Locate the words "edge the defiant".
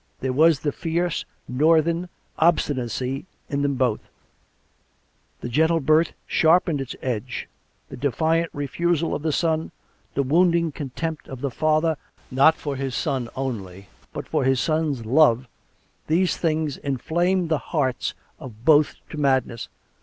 7.03-8.49